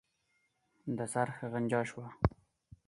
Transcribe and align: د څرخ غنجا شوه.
د 0.97 0.99
څرخ 1.13 1.35
غنجا 1.51 1.81
شوه. 1.89 2.07